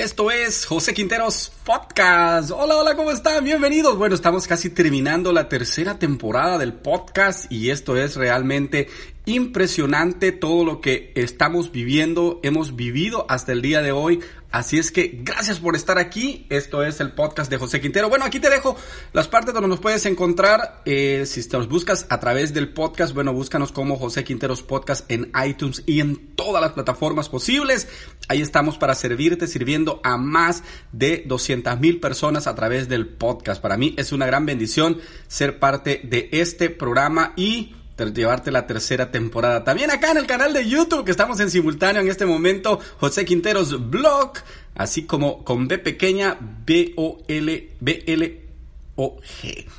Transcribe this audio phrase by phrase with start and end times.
[0.00, 2.52] Esto es José Quinteros Podcast.
[2.52, 3.44] Hola, hola, ¿cómo están?
[3.44, 3.98] Bienvenidos.
[3.98, 8.88] Bueno, estamos casi terminando la tercera temporada del podcast y esto es realmente
[9.34, 14.20] impresionante todo lo que estamos viviendo, hemos vivido hasta el día de hoy.
[14.50, 16.44] Así es que gracias por estar aquí.
[16.50, 18.08] Esto es el podcast de José Quintero.
[18.08, 18.76] Bueno, aquí te dejo
[19.12, 20.82] las partes donde nos puedes encontrar.
[20.84, 25.30] Eh, si los buscas a través del podcast, bueno, búscanos como José Quinteros Podcast en
[25.46, 27.86] iTunes y en todas las plataformas posibles.
[28.28, 33.62] Ahí estamos para servirte, sirviendo a más de 200 mil personas a través del podcast.
[33.62, 39.10] Para mí es una gran bendición ser parte de este programa y llevarte la tercera
[39.10, 39.64] temporada.
[39.64, 43.24] También acá en el canal de YouTube, que estamos en simultáneo en este momento, José
[43.24, 44.32] Quinteros Blog,
[44.74, 48.49] así como con B pequeña, B-O-L, B-L.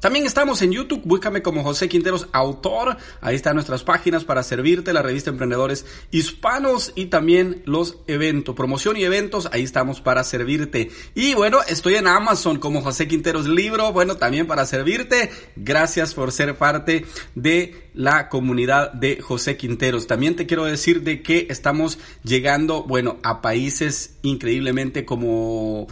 [0.00, 4.92] También estamos en YouTube, búscame como José Quinteros Autor, ahí están nuestras páginas para servirte,
[4.92, 10.90] la revista Emprendedores Hispanos y también los eventos, promoción y eventos, ahí estamos para servirte.
[11.14, 16.32] Y bueno, estoy en Amazon como José Quinteros Libro, bueno, también para servirte, gracias por
[16.32, 20.06] ser parte de la comunidad de José Quinteros.
[20.06, 25.86] También te quiero decir de que estamos llegando, bueno, a países increíblemente como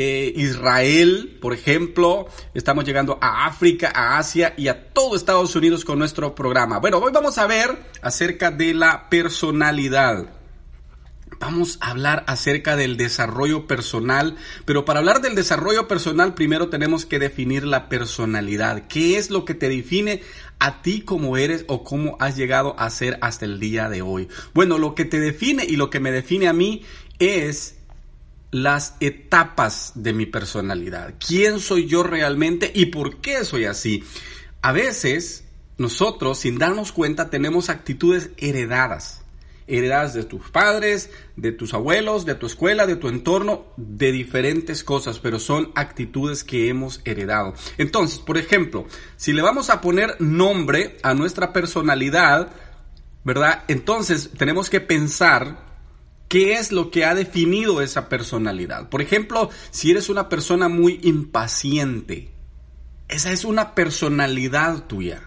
[0.00, 2.28] eh, Israel, por ejemplo.
[2.54, 6.78] Estamos llegando a África, a Asia y a todo Estados Unidos con nuestro programa.
[6.78, 10.30] Bueno, hoy vamos a ver acerca de la personalidad.
[11.40, 17.04] Vamos a hablar acerca del desarrollo personal, pero para hablar del desarrollo personal primero tenemos
[17.04, 18.86] que definir la personalidad.
[18.86, 20.22] ¿Qué es lo que te define
[20.60, 24.28] a ti como eres o cómo has llegado a ser hasta el día de hoy?
[24.54, 26.84] Bueno, lo que te define y lo que me define a mí
[27.18, 27.77] es
[28.50, 31.14] las etapas de mi personalidad.
[31.24, 34.04] ¿Quién soy yo realmente y por qué soy así?
[34.62, 35.44] A veces
[35.76, 39.22] nosotros, sin darnos cuenta, tenemos actitudes heredadas
[39.68, 44.82] heredadas de tus padres, de tus abuelos, de tu escuela, de tu entorno, de diferentes
[44.82, 47.54] cosas, pero son actitudes que hemos heredado.
[47.76, 48.86] Entonces, por ejemplo,
[49.16, 52.50] si le vamos a poner nombre a nuestra personalidad,
[53.24, 53.64] ¿verdad?
[53.68, 55.67] Entonces tenemos que pensar
[56.28, 58.88] qué es lo que ha definido esa personalidad.
[58.88, 62.30] Por ejemplo, si eres una persona muy impaciente,
[63.08, 65.22] esa es una personalidad tuya.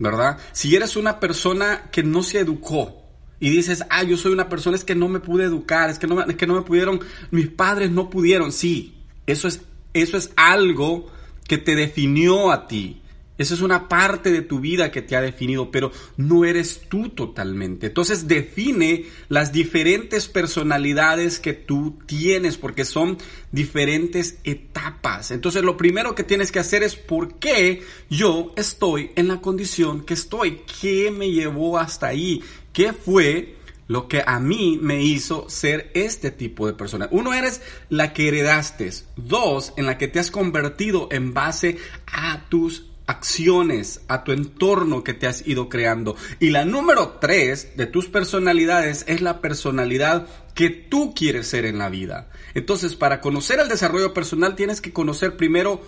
[0.00, 0.38] ¿Verdad?
[0.52, 2.98] Si eres una persona que no se educó,
[3.40, 6.06] y dices, ah, yo soy una persona, es que no me pude educar, es que
[6.06, 8.50] no, es que no me pudieron, mis padres no pudieron.
[8.52, 8.96] Sí,
[9.26, 9.60] eso es,
[9.94, 11.10] eso es algo
[11.46, 13.00] que te definió a ti.
[13.38, 17.10] Esa es una parte de tu vida que te ha definido, pero no eres tú
[17.10, 17.86] totalmente.
[17.86, 23.16] Entonces define las diferentes personalidades que tú tienes, porque son
[23.52, 25.30] diferentes etapas.
[25.30, 30.04] Entonces lo primero que tienes que hacer es por qué yo estoy en la condición
[30.04, 30.62] que estoy.
[30.80, 32.42] ¿Qué me llevó hasta ahí?
[32.72, 33.54] ¿Qué fue
[33.88, 37.08] lo que a mí me hizo ser este tipo de persona.
[37.10, 38.90] Uno, eres la que heredaste.
[39.16, 45.02] Dos, en la que te has convertido en base a tus acciones, a tu entorno
[45.02, 46.14] que te has ido creando.
[46.40, 51.78] Y la número tres de tus personalidades es la personalidad que tú quieres ser en
[51.78, 52.30] la vida.
[52.52, 55.80] Entonces, para conocer el desarrollo personal tienes que conocer primero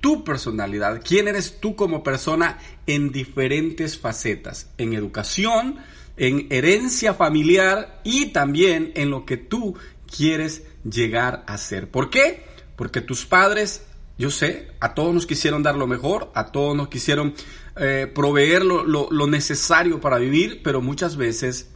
[0.00, 5.78] tu personalidad, quién eres tú como persona en diferentes facetas, en educación,
[6.16, 9.76] en herencia familiar y también en lo que tú
[10.16, 11.90] quieres llegar a ser.
[11.90, 12.44] ¿Por qué?
[12.76, 13.82] Porque tus padres
[14.18, 17.34] yo sé, a todos nos quisieron dar lo mejor, a todos nos quisieron
[17.76, 21.70] eh, proveer lo, lo, lo necesario para vivir, pero muchas veces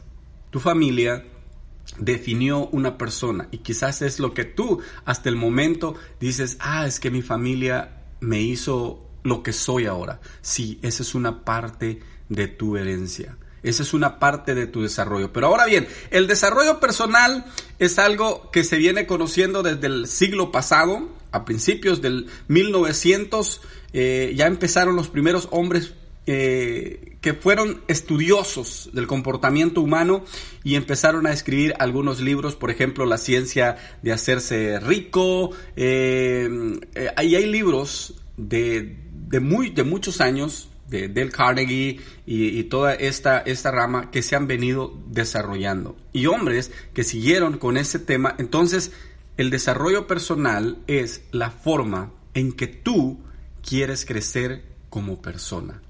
[0.51, 1.25] tu familia
[1.99, 7.01] definió una persona y quizás es lo que tú hasta el momento dices, ah, es
[7.01, 10.21] que mi familia me hizo lo que soy ahora.
[10.41, 13.37] Sí, esa es una parte de tu herencia.
[13.63, 15.33] Esa es una parte de tu desarrollo.
[15.33, 17.45] Pero ahora bien, el desarrollo personal
[17.81, 23.61] es algo que se viene conociendo desde el siglo pasado, a principios del 1900,
[23.93, 25.95] eh, ya empezaron los primeros hombres
[26.29, 30.25] eh, que fueron estudiosos del comportamiento humano
[30.65, 35.51] y empezaron a escribir algunos libros, por ejemplo, La ciencia de hacerse rico.
[35.77, 36.49] Eh,
[37.17, 42.95] ahí hay libros de, de, muy, de muchos años de Del Carnegie y, y, toda
[42.95, 45.97] esta, esta rama que se han venido desarrollando.
[46.13, 48.35] Y hombres que siguieron con ese tema.
[48.39, 48.93] Entonces,
[49.37, 53.21] el desarrollo personal es la forma en que tú
[53.67, 55.83] quieres crecer como persona.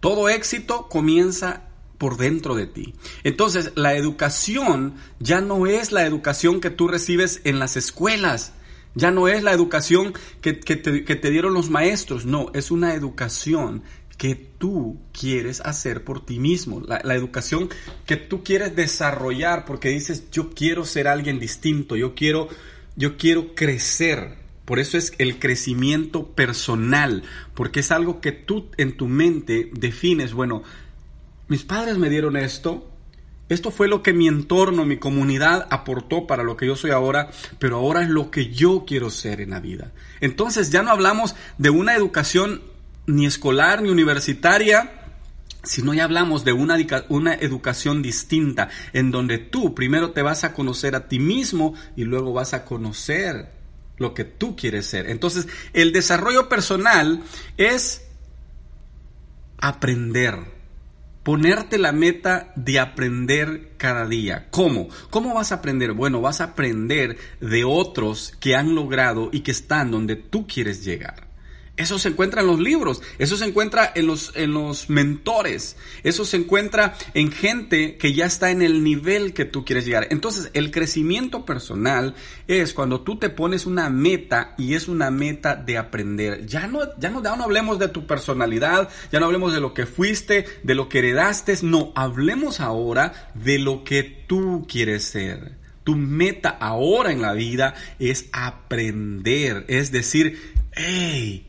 [0.00, 2.94] Todo éxito comienza por dentro de ti.
[3.22, 8.52] Entonces, la educación ya no es la educación que tú recibes en las escuelas.
[8.94, 12.26] Ya no es la educación que, te, dieron los maestros.
[12.26, 13.82] No, es una educación
[14.16, 17.68] que tú quieres hacer por ti mismo, la, educación
[18.06, 22.48] que tú quieres desarrollar porque dices yo quiero ser alguien distinto, yo quiero,
[22.96, 24.42] yo quiero crecer.
[24.64, 27.22] Por eso es el crecimiento personal,
[27.54, 30.62] porque es algo que tú en tu mente defines, bueno,
[31.48, 32.90] mis padres me dieron esto,
[33.50, 37.28] esto fue lo que mi entorno, mi comunidad aportó para lo que yo soy ahora,
[37.58, 39.92] pero ahora es lo que yo quiero ser en la vida.
[40.20, 42.62] Entonces ya no hablamos de una educación
[43.06, 45.03] ni escolar ni universitaria,
[45.64, 46.76] sino ya hablamos de una,
[47.34, 52.32] educación distinta, en donde tú primero te vas a conocer a ti mismo y luego
[52.32, 53.52] vas a conocer
[53.96, 55.08] lo que tú quieres ser.
[55.08, 57.22] Entonces, el desarrollo personal
[57.56, 58.04] es
[59.58, 60.38] aprender,
[61.22, 64.48] ponerte la meta de aprender cada día.
[64.50, 64.88] ¿Cómo?
[65.10, 65.92] ¿Cómo vas a aprender?
[65.92, 70.84] Bueno, vas a aprender de otros que han logrado y que están donde tú quieres
[70.84, 71.23] llegar.
[71.76, 76.24] Eso se encuentra en los libros, eso se encuentra en los, en los mentores, eso
[76.24, 80.06] se encuentra en gente que ya está en el nivel que tú quieres llegar.
[80.10, 82.14] Entonces, el crecimiento personal
[82.46, 86.46] es cuando tú te pones una meta y es una meta de aprender.
[86.46, 89.74] Ya no, ya no, ya no hablemos de tu personalidad, ya no hablemos de lo
[89.74, 95.56] que fuiste, de lo que heredaste, no, hablemos ahora de lo que tú quieres ser.
[95.82, 101.46] Tu meta ahora en la vida es aprender, es decir, hey,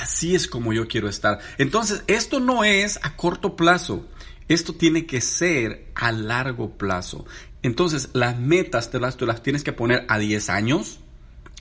[0.00, 1.38] Así es como yo quiero estar.
[1.58, 4.06] Entonces, esto no es a corto plazo.
[4.48, 7.24] Esto tiene que ser a largo plazo.
[7.62, 11.00] Entonces, las metas te las, tú las tienes que poner a 10 años,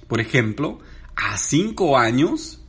[0.08, 0.80] por ejemplo,
[1.16, 2.62] a 5 años,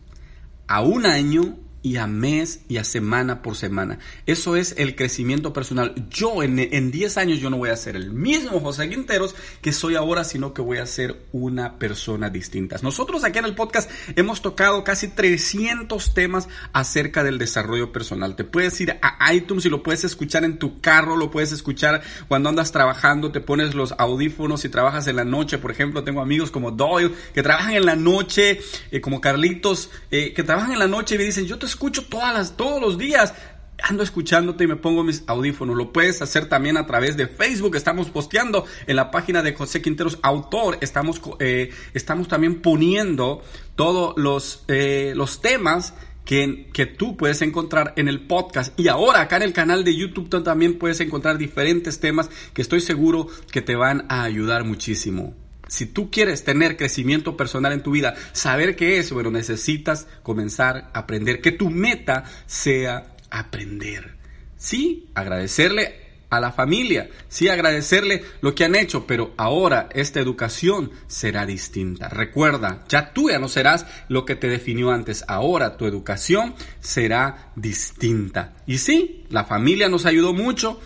[0.69, 3.99] a un año y a mes y a semana por semana.
[4.26, 5.94] Eso es el crecimiento personal.
[6.11, 9.73] Yo en, en 10 años yo no voy a ser el mismo José Quinteros que
[9.73, 12.76] soy ahora, sino que voy a ser una persona distinta.
[12.82, 18.37] Nosotros aquí en el podcast hemos tocado casi 300 temas acerca del desarrollo personal.
[18.37, 22.02] Te puedes ir a iTunes y lo puedes escuchar en tu carro, lo puedes escuchar
[22.29, 25.58] cuando andas trabajando, te pones los audífonos y trabajas en la noche.
[25.58, 30.32] Por ejemplo, tengo amigos como Doyle que trabajan en la noche, eh, como Carlitos, eh,
[30.34, 32.96] que trabajan en la noche y me dicen, yo te escucho todas las, todos los
[32.96, 33.34] días.
[33.82, 35.76] Ando escuchándote y me pongo mis audífonos.
[35.76, 37.76] Lo puedes hacer también a través de Facebook.
[37.76, 40.78] Estamos posteando en la página de José Quinteros Autor.
[40.81, 43.43] Estamos, eh, estamos también poniendo
[43.75, 45.93] todos los, eh, los temas
[46.25, 48.72] que, que, tú puedes encontrar en el podcast.
[48.81, 52.81] Y ahora acá en el canal de YouTube también puedes encontrar diferentes temas que estoy
[52.81, 55.34] seguro que te van a ayudar muchísimo.
[55.69, 60.91] Si tú quieres tener crecimiento personal en tu vida, saber qué es, bueno, necesitas comenzar
[60.93, 64.17] a aprender, que tu meta sea aprender.
[64.57, 70.91] Sí, agradecerle a la familia, sí agradecerle lo que han hecho, pero ahora esta educación
[71.07, 72.09] será distinta.
[72.09, 77.53] Recuerda, ya tú ya no serás lo que te definió antes, ahora tu educación será
[77.55, 78.55] distinta.
[78.67, 80.81] Y sí, la familia nos ayudó mucho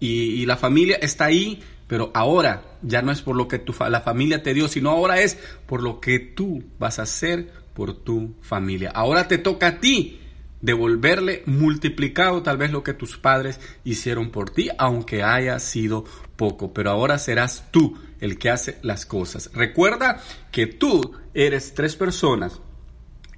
[0.00, 3.74] y, y la familia está ahí pero ahora ya no es por lo que tu,
[3.88, 7.94] la familia te dio, sino ahora es por lo que tú vas a hacer por
[7.94, 8.90] tu familia.
[8.90, 10.20] Ahora te toca a ti
[10.60, 16.04] devolverle multiplicado tal vez lo que tus padres hicieron por ti, aunque haya sido
[16.36, 16.72] poco.
[16.72, 19.50] Pero ahora serás tú el que hace las cosas.
[19.54, 22.60] Recuerda que tú eres tres personas.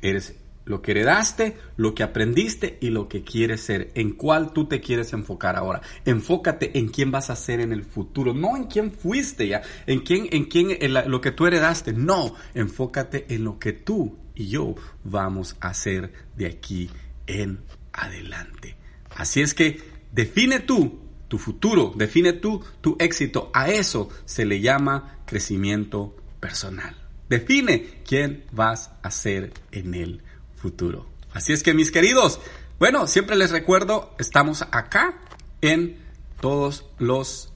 [0.01, 0.37] Eres
[0.69, 3.91] lo que heredaste, lo que aprendiste y lo que quieres ser.
[3.95, 5.81] ¿En cuál tú te quieres enfocar ahora?
[6.05, 10.01] Enfócate en quién vas a ser en el futuro, no en quién fuiste ya, en
[10.01, 10.77] quién, en quién,
[11.11, 11.95] lo que tú heredaste.
[11.95, 16.91] No, enfócate en lo que tú y yo vamos a hacer de aquí
[17.27, 17.61] en
[17.93, 18.77] adelante.
[19.17, 19.81] Así es que
[20.13, 23.51] define tú tu futuro, define tú tu éxito.
[23.55, 26.95] A eso se le llama crecimiento personal.
[27.29, 30.23] Define quién vas a ser en él
[30.61, 31.07] futuro.
[31.33, 32.41] Así es que mis queridos,
[32.79, 35.19] bueno, siempre les recuerdo, estamos acá
[35.61, 35.99] en
[36.41, 37.53] todos los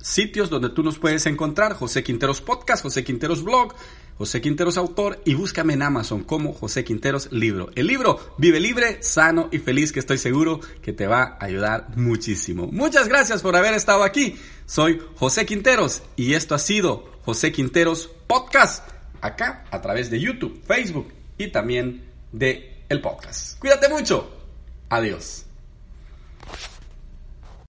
[0.00, 3.74] sitios donde tú nos puedes encontrar, José Quinteros Podcast, José Quinteros Blog,
[4.16, 7.70] José Quinteros Autor y búscame en Amazon como José Quinteros Libro.
[7.76, 11.96] El libro Vive Libre, Sano y Feliz que estoy seguro que te va a ayudar
[11.96, 12.68] muchísimo.
[12.72, 14.36] Muchas gracias por haber estado aquí.
[14.66, 18.88] Soy José Quinteros y esto ha sido José Quinteros Podcast
[19.20, 23.58] acá a través de YouTube, Facebook y también de el podcast.
[23.58, 24.30] Cuídate mucho.
[24.88, 25.44] Adiós.